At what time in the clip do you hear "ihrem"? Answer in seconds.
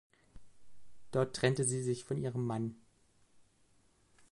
2.17-2.43